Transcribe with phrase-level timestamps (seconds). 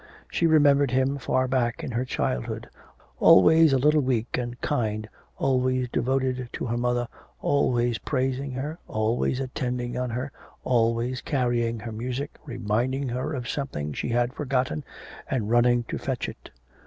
[0.31, 2.67] She remembered him far back in her childhood,
[3.19, 7.07] always a little weak and kind, always devoted to her mother,
[7.39, 10.31] always praising her, always attending on her,
[10.63, 14.83] always carrying her music, reminding her of something she had forgotten,
[15.29, 16.49] and running to fetch it.